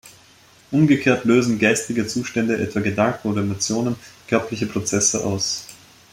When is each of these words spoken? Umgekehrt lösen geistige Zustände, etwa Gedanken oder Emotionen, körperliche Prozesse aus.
Umgekehrt 0.71 1.25
lösen 1.25 1.59
geistige 1.59 2.07
Zustände, 2.07 2.57
etwa 2.57 2.79
Gedanken 2.79 3.27
oder 3.27 3.41
Emotionen, 3.41 3.97
körperliche 4.27 4.65
Prozesse 4.65 5.23
aus. 5.23 5.67